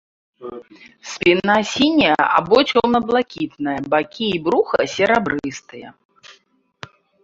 [1.11, 5.89] Спіна сіняя або цёмна-блакітная, бакі і бруха серабрыстыя.